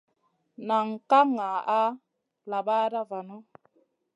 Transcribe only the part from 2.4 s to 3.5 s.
labaɗa vanu.